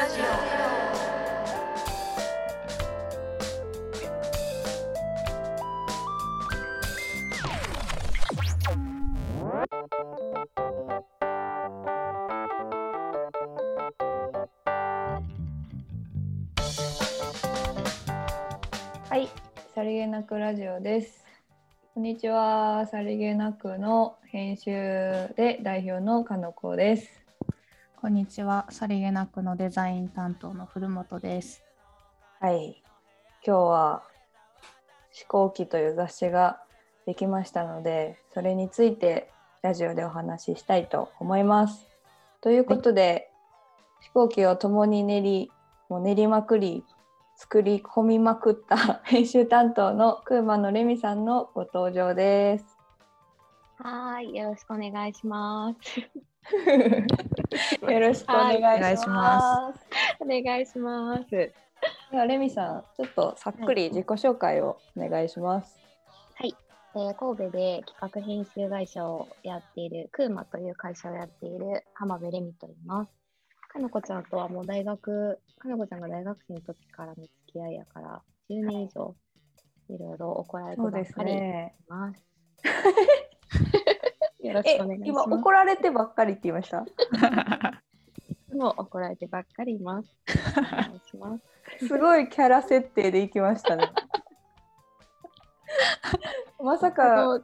[0.00, 0.24] ラジオ
[19.10, 19.28] はい、
[19.74, 21.26] さりげなくラジオです。
[21.92, 24.70] こんにちは、さりげなくの編集
[25.36, 27.29] で代表のかのこです。
[28.00, 28.64] こんにちは。
[28.70, 31.62] さりげなくのデザイン担当の古本です。
[32.40, 32.82] はい、
[33.44, 34.02] 今日は
[35.12, 36.62] 飛行機という雑誌が
[37.04, 41.90] できましたので、それについてラジオでお話ししたいと思います。
[42.40, 43.30] ということで、
[44.00, 45.52] 飛行機を共に練り、
[45.90, 46.82] もう練りまくり、
[47.36, 52.64] 作り込みまくった編集担当のクーマのレミさんのご登場です。
[53.76, 56.29] はーい、よろしくお願いします。
[57.90, 59.14] よろしくお願いしはいお願いしま。
[59.14, 59.86] ます
[60.20, 61.30] お願いします。
[61.30, 61.52] で
[62.12, 65.78] はレミさん、ちょっとさっくり自己紹介をお願いします。
[66.34, 66.54] はい、
[66.94, 73.12] えー神戸で企画編集会社をやっているクーマという会社をやっている浜辺レミと言います。
[73.68, 79.14] かなこちゃんとはもう大学、かなこちゃんが大学生の時からの付き合いやから10年以上
[79.88, 81.40] いろいろ怒られてそうですばっかり。
[81.88, 82.24] ます。
[84.42, 85.40] よろしえくお願いし、今ます。
[85.40, 86.84] 怒られてばっかりって言いました？
[88.54, 90.16] も怒られてばっかりいます。
[91.78, 91.88] す。
[91.88, 93.88] すごいキャラ設定でいきましたね。
[96.62, 97.40] まさか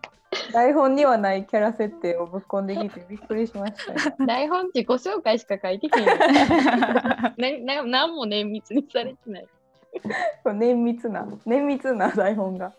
[0.52, 3.98] 台本にはないキャラ設定をぶっ込んできてびっくりしましたよ。
[4.26, 6.12] 台本自己紹介しか書いてへんよ。
[7.36, 9.48] なな何も綿密にされてない。
[10.42, 12.72] これ綿密な綿密な台本が。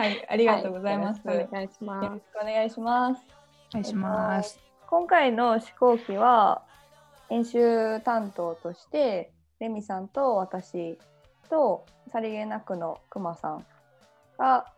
[0.00, 1.20] はい、ありがとうございます。
[1.26, 3.22] はよろしくお願いしよまろしくお願いします。
[3.68, 4.58] お願いします。
[4.88, 6.62] 今回の飛行機は
[7.28, 10.96] 編集担当としてレミさんと私
[11.50, 13.66] とさりげなくのくまさん
[14.38, 14.72] が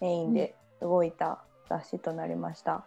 [0.00, 1.38] メインで動いた
[1.68, 2.84] 雑誌となりました。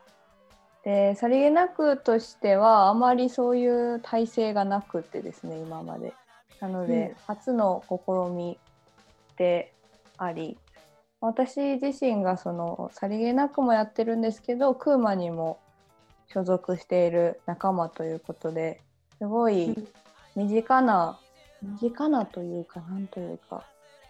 [0.83, 6.13] でさりげなくとしてはあまりそういう体制がなくってですね今まで。
[6.59, 8.59] なので、うん初の試み
[9.37, 9.73] で
[10.17, 10.57] あり
[11.21, 15.59] 私自身がそのさりげなくもやってるんですけどクーマにも
[16.27, 18.81] 所属している仲間ということで
[19.17, 19.75] すごい
[20.35, 21.19] 身近な、
[21.61, 23.65] 身近なというかなんというか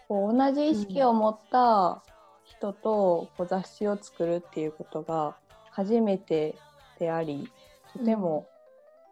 [0.06, 2.02] こう同じ意識を持った
[2.44, 5.34] 人とこう雑誌を作るっていうことが
[5.70, 6.54] 初めて
[7.00, 7.50] であり
[7.92, 8.46] とても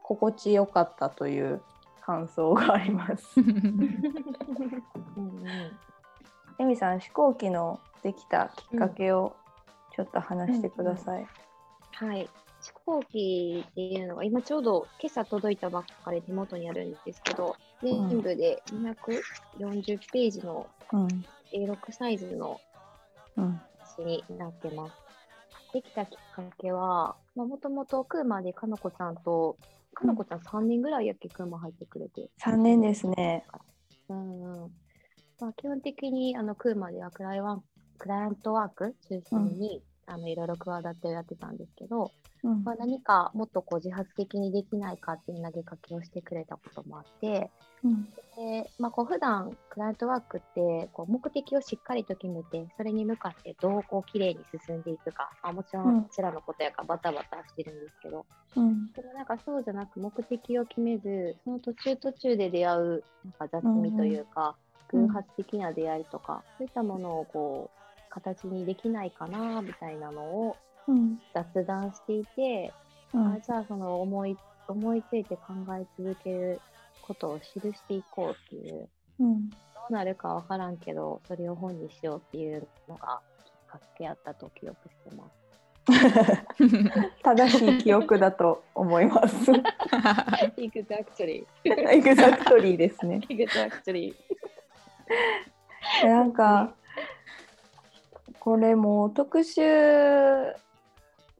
[0.02, 1.60] 心地よかったという
[2.00, 3.40] 感想があります。
[3.40, 4.38] うんうん
[6.58, 9.36] エミさん飛行機のできたきっかけを
[9.94, 11.26] ちょっと話してください。
[11.92, 12.28] はい。
[12.60, 21.06] 飛行機っていうのが今ちょうど今朝届いたばっかり手元にあるんですけど、ん全部で240ページのうん、
[21.52, 22.60] A6 サイズの
[23.36, 23.60] うん、
[23.96, 24.92] 誌になってます。
[25.72, 29.56] できたきっかけは、もともとクーマでかのこちゃんと、
[29.94, 32.30] かのこちゃん3年ぐらいやっけクーマ入ってくれて。
[32.42, 33.44] 3年ですね。
[34.08, 34.70] うんうん
[35.40, 37.62] まあ、基本的にあのクーマではクライワン
[37.98, 42.10] クライアントワーク中心に、あのいろいろ加わってやってたんですけど、
[42.42, 42.64] うん。
[42.64, 47.50] まあ、何かもっとこう自発的にできないかっていう投げかけをしてくれたこともあって、
[47.84, 48.04] うん。
[48.36, 55.96] でまあ、こう普段クライアントワークってこう目的をしっかりと決めてそれに向かってどうこう綺麗に進んでいくか、まあ、もちろうん。
[55.98, 58.24] んこちらのことやからバタバタしてるんですけど、
[58.56, 58.92] うん。
[58.92, 70.56] でもなんかそうじゃなく目的を決めずその途中途中で出会うなんか雑味というか、うん偶発的な出会いとか、そういったものをこう形にできないかなみたいなのを
[70.86, 72.72] うん雑談していて、
[73.14, 76.60] うんあじゃあその思い思いついて考え続ける
[77.02, 78.88] ことを記していこうっていう
[79.20, 79.56] うんど
[79.88, 85.48] うなるかわからんけどそれを本にしようっていうのがきっかけやったと記憶してます。
[87.24, 89.50] 正しい記憶だと思います。
[90.56, 91.46] exactly.
[91.64, 93.20] エグザクトリーですね。
[93.30, 94.14] exactly.
[96.04, 96.72] なんか
[98.40, 99.62] これもう特集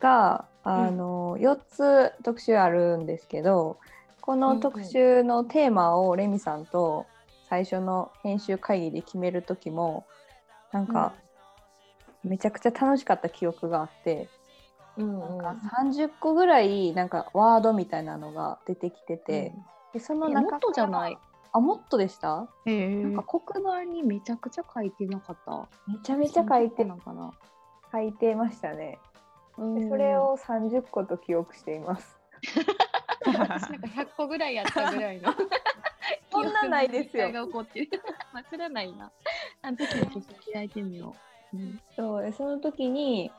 [0.00, 3.78] があの4つ特集あるんですけど
[4.20, 7.06] この特集のテーマをレミさんと
[7.48, 10.04] 最初の編集会議で決める時も
[10.72, 11.12] なんか
[12.22, 14.28] めちゃくちゃ楽しかった記憶があって
[14.98, 19.54] うんなんか30個ぐらいなんかワードみたいなのが出てきてて、
[19.94, 21.18] でその中じゃない？
[21.52, 22.48] あもっとでした？
[22.66, 25.68] えーなんか黒板にめちゃくちゃ書いてなかった。
[25.86, 27.32] めちゃめちゃ書いてなのかな。
[27.90, 28.98] 書いてましたね。
[29.56, 29.62] そ
[29.96, 32.16] れを30個と記憶しています。
[33.26, 35.32] 私なんか100個ぐらいやったぐらいの。
[36.30, 37.88] そんなないですよが起こってる。
[38.32, 39.10] まあ、それはないな。
[39.62, 41.14] あの時の記憶開いてみよ
[41.52, 41.56] う。
[41.56, 41.80] うん。
[41.96, 43.32] そうでその時に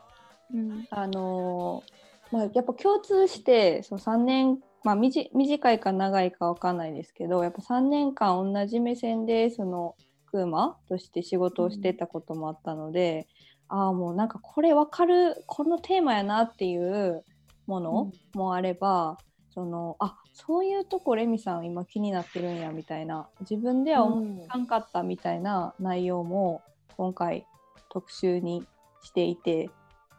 [0.53, 0.87] うん。
[0.89, 9.95] あのーまあ、やっぱ共通してその3年、まあ、短いか長いかわかんないですけどやっぱ3年間同じ目線でその
[10.31, 13.27] クーマとして仕事をしてたこともあったので、
[13.67, 17.23] ああもうなんかこれ分かるこのテーマやなっていう
[17.67, 19.17] ものもあれば、
[19.53, 26.61] そのあそういうとこレミさん今気になってるんやみたいな自分では思わんかったみたいな内容も
[26.95, 27.45] 今回
[27.89, 28.65] 特集に
[29.01, 29.69] していて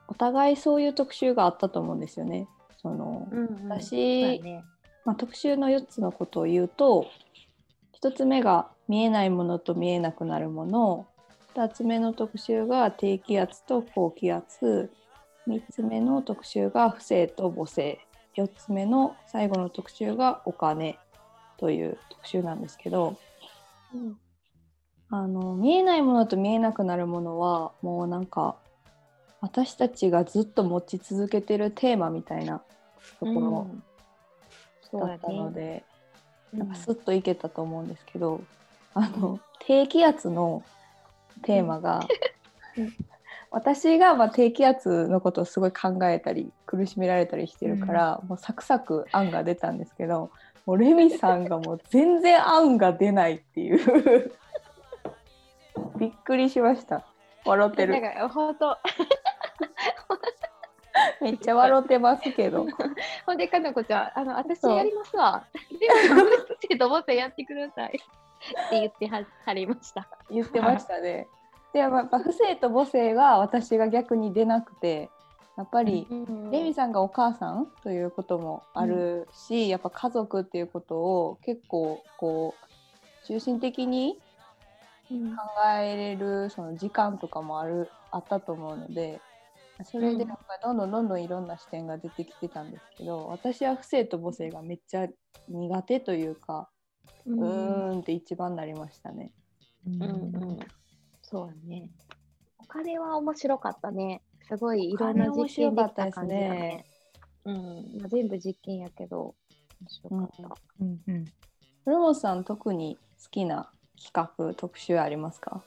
[0.09, 2.49] お互いそういう特集があったと思うんですよね。
[2.81, 3.69] そのうん、うん。
[3.69, 4.65] 私ね。
[5.05, 7.06] まあ、特集の4つのことを言うと
[8.03, 11.06] 1つ目が見えないものと見えなくなるもの
[11.55, 14.93] 2つ目の特集が低気圧と高気圧
[15.47, 17.99] 3つ目の特集が不正と母性
[18.37, 20.99] 4つ目の最後の特集がお金
[21.59, 23.19] という特集なんですけど
[23.94, 24.17] うん。
[25.12, 28.56] あの見えないものと見えなくなるものはもうなんか
[29.41, 32.63] 私たちがずっと持ち続けてるテーマみたいな
[33.19, 33.71] とこ
[34.93, 35.61] ろだったのね。
[35.61, 35.91] で、うん
[36.53, 38.43] なんかスッといけたと思うんですけど、
[38.95, 40.65] あの低気圧の
[41.43, 42.01] テーマが、
[43.53, 50.31] 私がまあ低気圧のことをすごい考えたり苦しめられたりしてるから、もうサクサク案が出たんですけど
[50.67, 54.33] もうレミさんがもう全然案が出ないっていう。
[55.99, 57.05] びっくりしました。
[57.45, 58.77] 笑ってなんるか本当
[61.23, 62.67] めっちゃ笑ってますけど。
[63.27, 65.45] ほんでかなこちゃんあの私やりますわ。
[65.71, 65.89] で
[66.69, 67.89] 生徒もっとやってください。
[67.89, 70.09] って言ってははりました。
[70.31, 71.29] 言ってましたね。
[71.73, 75.11] でやっぱ不正と母性が私が逆に出なくて
[75.57, 76.07] やっぱり
[76.51, 84.19] レミさんがお母さんということもあるし、やっぱ家族っていうことを結構こう中心的に
[85.11, 85.37] うん。
[85.37, 85.43] 考
[85.77, 89.21] えれるその時間とかもあるあったと思うので
[89.85, 95.09] それでやっぱどんどんどんどんいろんな視点が出てきてたんですけど私は不正と母性がめっちゃ
[95.49, 96.69] 苦手というか、
[97.27, 99.32] ううんーんって一番なりましたね。
[99.87, 100.59] うんうん、
[101.23, 101.91] そうやね。
[102.59, 104.23] お金は面白かったね。
[104.49, 106.85] すごいいろんな実験できた感じだね。
[107.44, 107.56] うん、
[108.00, 109.35] まあ、全部実験やけど、
[109.81, 110.56] 面白かった。
[110.81, 111.25] うんうん
[111.85, 115.62] 古本さん特に好きな企画特集ありますか？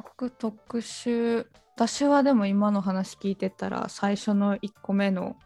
[0.00, 1.46] 企画特集
[1.76, 5.36] 私はでも今の話聞いてたら最初の1個目の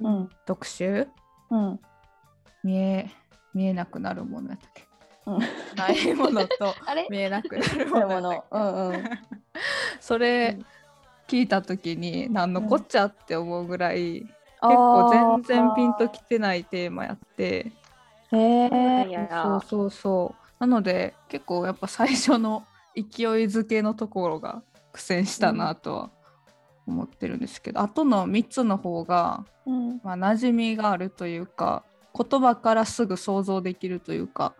[0.00, 0.28] うん。
[0.46, 1.06] 特集？
[1.50, 1.80] うん。
[2.62, 3.10] 見え
[3.54, 4.84] 見えなくなるものやったっけ？
[5.26, 5.38] うん。
[5.76, 6.74] ないものと
[7.10, 9.02] 見えなくなるものうんうん。
[9.04, 9.10] け
[10.00, 10.66] それうん。
[11.28, 14.30] 聞いた時に何のこっちゃって思うぐらい、結
[14.62, 17.72] 結構全然ピンときてないテーマやって。
[18.32, 20.44] へえそうそうそう。
[20.58, 23.04] なので結構やっぱ最初の勢い
[23.44, 24.62] づけのところが
[24.92, 26.10] 苦戦したなとは
[26.86, 30.00] 思ってるんですけど、あとの3つの方が、うん。
[30.02, 31.84] まあ、馴染みがあるというか
[32.16, 34.54] 言葉からすぐ想像できるというか、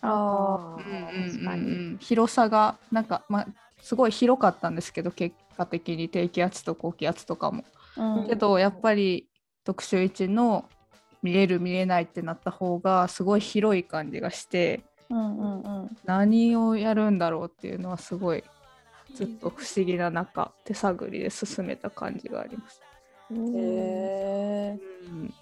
[0.00, 0.76] あ
[1.98, 3.46] 広さがなんか、まあ、
[3.80, 7.64] すごい広かったんですけど結果的に低気圧と高気圧とかも。
[7.96, 8.26] うん。
[8.26, 9.28] けどやっぱり
[9.64, 10.68] 特集1の
[11.22, 15.96] 見れる見れないってなった方がすごい広い感じがしてうんうんうん。
[16.04, 18.44] 何をやるんだろうっていうのはすごい
[19.14, 22.80] ずっと不思議な中手探りで進めた感じがあります。
[23.30, 25.34] うんへえうん。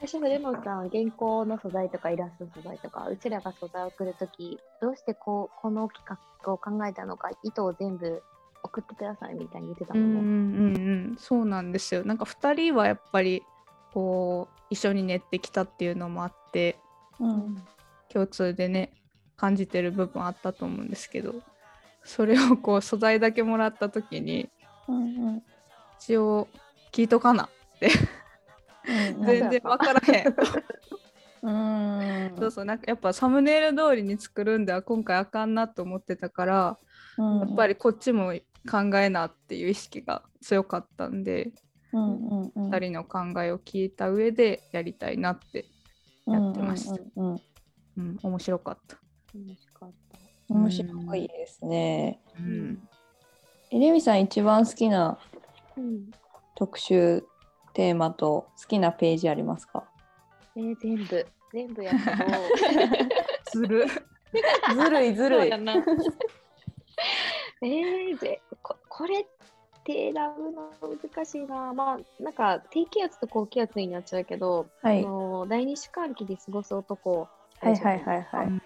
[0.00, 8.22] 最初のレモンさん、原稿の素材とかイラスト素材とか、うちらが素材を送るとき、どうしてこうこの企画を考えたのか、意図を全部
[8.62, 10.00] 送ってくださいみたいに言ってたも。
[10.00, 10.20] んね。
[10.20, 11.16] んうんうん。
[11.18, 12.04] そうなんですよ。
[12.04, 13.42] なんか2人はやっぱり
[13.92, 16.78] こう一緒に練ってきたっていうのもあって
[17.18, 17.62] うん。
[18.08, 18.92] 共通でね
[19.40, 21.34] 感じてる部分あったと思うんですけど
[22.04, 24.50] それをこう素材だけもらった時に
[24.86, 25.42] うん
[25.98, 26.48] 一応
[26.92, 27.48] 聞いとかな
[28.88, 30.34] うん全然分からへん。
[31.42, 32.36] うん。
[32.38, 36.78] そうそうなんかやっぱサムネイル通りに作るんでは今回あかんなと思ってたから、
[37.18, 38.34] やっぱりこっちも
[38.70, 41.52] 考えなっていう意識が強かったんで、
[41.92, 42.70] うんうんうん。
[42.70, 45.64] 2人の考えを聞いた上でやりたいなって、
[46.26, 46.92] やってました。
[46.92, 47.40] うんうんうん。
[47.96, 48.98] うん、面白かった。
[49.34, 50.18] 楽しかった。
[50.18, 52.20] うん面白いですね。
[52.38, 52.88] うん
[53.70, 55.18] えレミさん一番好きな
[55.76, 56.10] うん。
[56.56, 57.24] 特集
[57.72, 59.84] テーマと好きなページありますか？
[60.56, 62.04] えー、全部、全部やけど。
[63.52, 63.86] ずる
[64.74, 69.26] ずるいずるいえー、ぜここれ
[69.86, 70.70] 選ぶの
[71.12, 71.72] 難しいな。
[71.72, 77.28] まあ、なんか低気圧と高気圧になっちゃうけど、はいあの第二主観期で過ごす男。
[77.60, 78.59] はいはいはいはい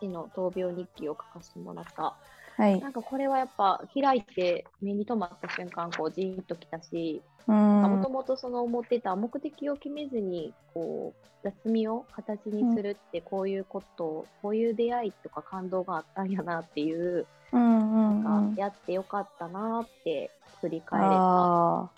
[0.00, 2.16] 父の闘病日記を書かせてもらった。
[2.56, 2.80] はい。
[2.80, 18.44] なんかこれはやっぱ開いて目に留まった瞬間、こうジーンときたし、うもとんもとその思ってた目的を決めずに、こう、雑味を形にするってこういうこと、こういう出会いとか感動があったんやなっていう、うんうんなん。
[18.48, 20.30] うんかやってよかったなって
[20.60, 21.90] 振り返れた。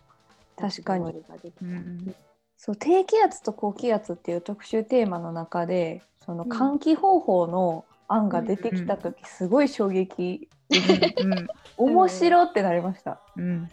[0.56, 1.24] 確かに。
[1.62, 2.14] うん
[2.56, 6.50] そう低気圧と高気圧っていう特集テーマの中でそのうん。
[6.52, 13.20] 換気方法の案が出てきた時すごい衝撃うん 面白ってなりました。
[13.36, 13.68] うん。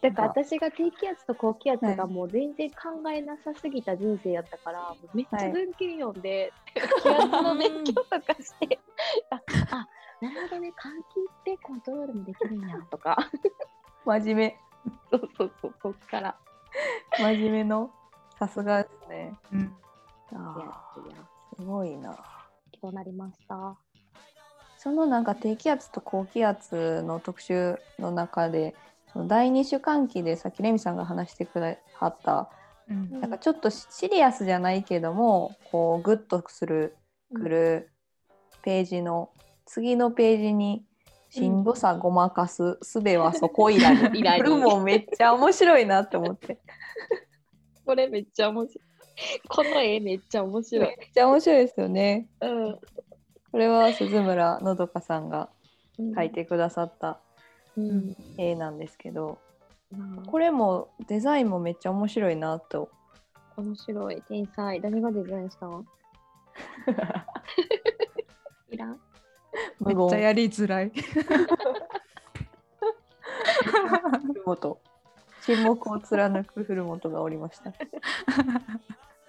[0.00, 8.80] だから私が低気圧と高気圧がもう全然考えなさすぎた人生やったから、もうめっちゃ文献読んで、 気圧の勉強とかして、
[9.30, 9.88] ああ
[10.20, 13.16] なるほどね、換気ってコントロールもできるんやとか、
[14.04, 14.58] 真面目。
[15.10, 16.36] そうそうそう、そっから。
[17.18, 17.90] 真面目の
[18.38, 19.36] さすがですね。
[19.52, 19.60] うん。
[19.60, 22.16] いやあいや、ーすごいな。
[22.80, 23.76] そうなりました？
[24.78, 28.74] そのなんか低気圧と高気圧の特集の中で
[29.12, 32.48] その第二種換気でさっきレミさんが話してくれはった
[32.88, 33.20] うん。
[33.20, 36.96] なんかちょっとシリアスじゃないけどもこうグッとする
[37.34, 37.90] くる
[38.62, 39.30] ページの
[39.66, 40.84] 次のページに
[41.28, 46.58] 「しんどさごまかすすべはそこいらに」 いらにこれもめっちゃ面白いなって思って。
[47.84, 48.87] これめっちゃ面白い。
[49.48, 50.94] この絵めっちゃ面め白い。
[50.94, 52.78] っちゃ面白いですよねうん。
[53.50, 55.48] これは鈴村のどかさんが
[55.98, 57.18] うん描いてくださった
[57.76, 58.16] うん。
[58.36, 59.38] 絵なんですけど
[59.92, 62.90] うんこれもデザインもめっちゃ面白いなと
[63.56, 64.22] 面白い。
[64.28, 64.80] 天才。
[64.80, 65.84] 誰がデザインしたの？
[68.70, 69.00] いらん
[69.80, 70.92] めっちゃやりづらい。
[74.28, 74.78] 古本
[75.40, 77.72] 沈黙を貫く古本がおりました、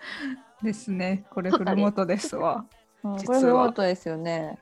[0.63, 1.25] ですね。
[1.29, 2.65] これ古本ですわ。
[3.03, 4.59] うこれ古は本ですよね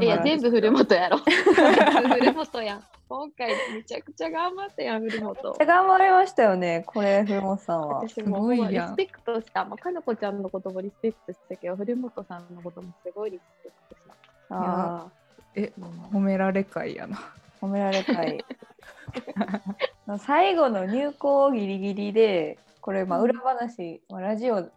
[0.00, 1.18] いや、そうなんです全部古本やろ。
[1.24, 2.82] 古本やん。
[3.06, 5.34] 今回めちゃくちゃ頑張ったやん、古本。
[5.34, 9.64] めっちゃ頑張りましたよねこれ古本さんは私もすごいやんほんまリスペクトした。
[9.64, 14.14] まあ、かのこちゃんのこともリスペクトしたけど、古本さんのこともすごいリスペクトした。
[14.50, 15.06] あ
[15.54, 15.72] え、
[16.12, 17.16] 褒められ会やな。
[17.16, 18.44] ー褒められたい
[20.18, 24.70] 最後の入校ギリギリでこれまあ裏話、まあ、ラジオ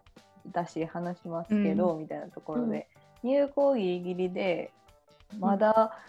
[0.53, 2.87] だし話しますけど、みたいなところで、
[3.21, 4.71] 入校ギリギリで
[5.39, 5.99] まだ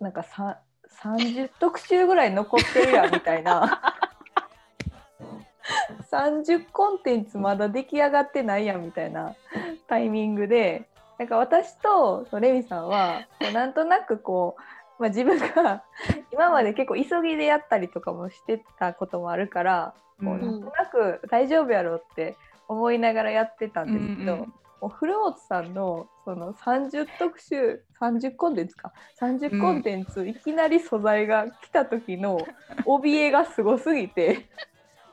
[0.00, 0.58] なんかさ
[1.00, 3.80] 30特集ぐらい残ってるやんみたいな。
[6.10, 9.36] 30コンテンツまだ出来上がってないやんみたいな
[9.86, 10.88] タイミングで
[11.20, 13.20] なんか私とレミさんは
[13.54, 14.62] なんとなくこう、
[15.00, 15.82] まあ、自分が
[16.30, 22.36] 今まで結構急ぎでやったりとかもしてたこともあるから、こううんなんとなく大丈夫やろうって
[22.68, 32.40] 思いながらやってたんですけど、うんうんもう古本さんのその30特集30コンテンツか？30コンテンツ、いきなり素材が来た時の
[32.86, 34.48] 怯えがすごすぎて。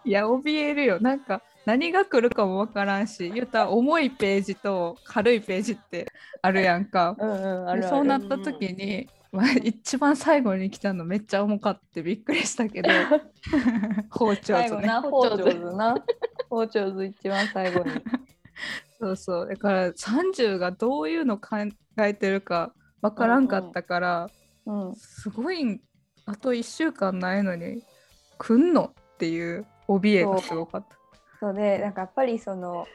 [0.06, 1.01] いや、怯えるよ。
[1.01, 6.08] なんか、何が来るかもわからんし、言ったら重いページと軽いページって
[6.41, 7.17] あるやんか。
[7.20, 9.26] うんうんそうなった時に、まあ、
[9.63, 12.89] 一番最後に来たのめっちゃ重かってびっくりしたけど。
[14.10, 15.96] 包丁最後とねな包丁図な。
[16.50, 17.91] 包丁図 一番最後に。
[19.00, 19.48] そうそう。
[19.48, 21.57] だから30がどういうの考
[22.00, 24.29] えてるかわからんかったから、
[24.65, 25.81] うんすごい
[26.25, 27.84] あと1週間ないのに
[28.38, 30.98] 来んのっていう怯えがすごかった。
[31.39, 31.53] そう。
[31.53, 32.86] でなんかやっぱりその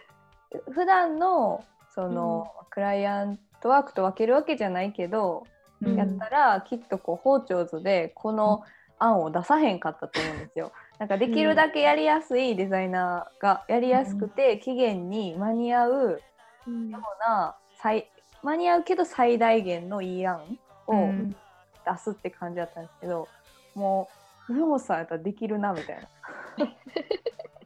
[0.70, 5.51] 普段のその、クライアントワークと分けるわけじゃないけど、うん
[5.96, 8.62] やったらきっとこう包丁図でこの
[8.98, 10.72] 案を出さへんかったと思うんですよ。
[10.98, 16.22] なんかできるだけやりやすいデザイナーがやりやすくて、期限に間に合う
[16.66, 16.90] うん。
[16.90, 18.08] ような最
[18.42, 21.36] 間に合うけど最大限のいい案をうん。
[21.84, 23.28] 出すって感じだったんですけど、
[23.74, 24.08] も
[24.48, 26.08] う古本さんやったらできるなみたいな。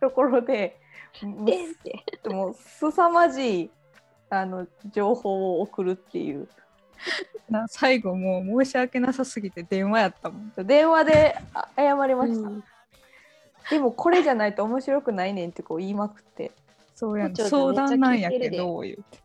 [0.00, 0.78] ところで
[1.20, 2.04] もう えって。
[2.28, 3.70] もう凄まじい
[4.30, 6.48] あの情報を送るっていう
[7.50, 10.52] な最後もう申し訳なさすぎて電話やったもん。
[10.66, 12.64] 電話であ謝りました、うん
[13.68, 16.52] でもこれじゃないと面白くないねんってこう言いまくって
[16.94, 19.18] そうやん相談なんやめっちゃ聞いてるでけど言うて。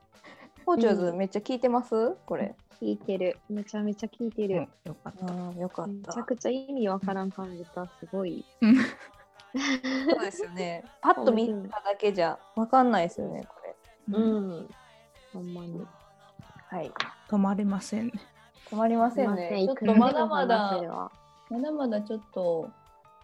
[0.65, 2.15] 包丁図うんめっちゃ聞いてます？
[2.25, 3.37] これ、聞いてる。
[3.49, 4.55] めちゃめちゃ聞いてる。
[4.55, 5.13] うんよかっ
[5.53, 5.59] た。
[5.59, 7.85] よかっめちゃたくちゃ意味わからん感じた。
[7.85, 8.43] すごい。
[8.61, 8.81] うんそ
[10.17, 13.75] うですよねパッと見ただけじゃわかんないですよねこれ
[14.17, 14.69] うん。
[15.33, 15.85] ほんまに。
[16.71, 16.91] はい
[17.29, 18.13] 止まりませんね。
[18.69, 20.81] 止まりませんねちょっとまだまだ
[21.49, 22.69] まだまだちょっと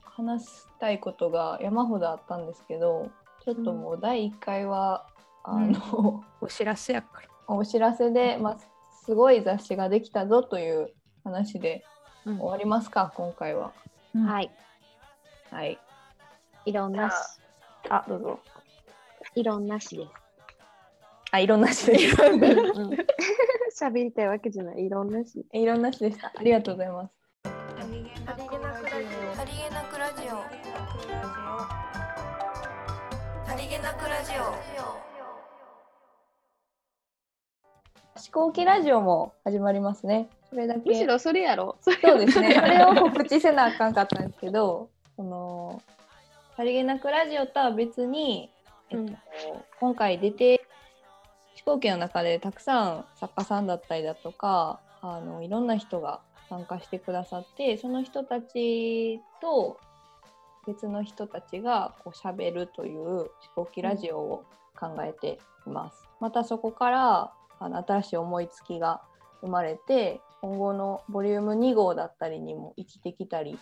[0.03, 0.49] 話し
[0.79, 3.09] たいことが山ほどあったんですけど
[3.47, 5.07] ちょっともう第1回は、
[5.45, 7.29] あの、お知らせやから。
[7.47, 8.57] お知らせで、まあ、
[9.05, 10.89] すごい雑誌ができたぞという
[11.23, 11.85] 話で
[12.25, 13.71] うん終わりますか、今回は。
[14.13, 14.51] うんはい。
[15.49, 15.79] はい。
[16.65, 17.13] いろんなし、
[17.89, 18.39] あ、どうぞ。
[19.35, 20.11] いろんなしです。
[21.38, 22.24] あ、いろんなしでした。
[23.74, 24.86] 喋りたいわけじゃない。
[24.86, 25.46] いろんなし。
[25.53, 26.32] いろんなしでした。
[26.36, 27.13] ありがとうございます。
[27.44, 27.51] さ
[27.88, 30.29] りげなくラジオ
[33.48, 34.27] さりげなくラジ
[38.27, 40.27] 飛行機ラジオも始まりますね。
[40.50, 40.89] それだけ。
[40.89, 41.77] むしろそれやろ。
[41.82, 42.56] そうですね。
[42.60, 45.82] それを告知せなあかんかったんですけど、その
[46.56, 48.50] さりげなくラジオとは別に、
[48.89, 49.17] えっとうん
[49.79, 50.56] 今回出て飛
[51.67, 59.77] 行機の中でたくさん作家さんだったりだとか、あのいろんな人が参加してくださって、その人たちと
[60.65, 64.45] 別の人たちがこう喋るという飛行機ラジオを
[64.79, 66.07] 考えています。
[66.21, 69.01] またそこからあの新しい思いつきが
[69.41, 73.59] 生まれて今後のボリューム2号だったりにも生きてきたり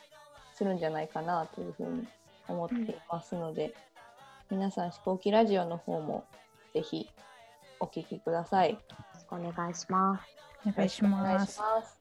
[0.53, 2.07] するんじゃないかなというふうに
[2.47, 3.73] 思っていますので、
[4.51, 6.23] 皆さん飛行機ラジオの方も
[6.71, 7.09] ぜひ
[7.79, 8.71] お聞きください。
[8.71, 8.77] よ
[9.13, 10.25] ろしくお願いします。
[10.67, 11.59] お願いしお願いします。
[11.59, 11.99] ます。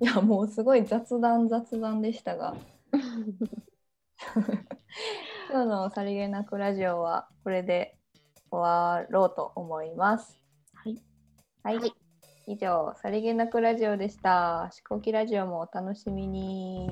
[0.00, 2.56] いやもうすごい雑談雑談でしたが
[5.50, 7.96] 今日のさりげなくラジオはこれで
[8.50, 10.40] 終わろうと思います。
[10.74, 10.96] はい。
[11.62, 11.78] はい。
[11.78, 11.92] はい
[12.46, 14.70] 以上、さりげなくラジオでした。
[14.74, 16.90] 飛行機ラジオもお楽しみに。